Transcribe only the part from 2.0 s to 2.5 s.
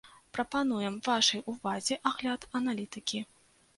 агляд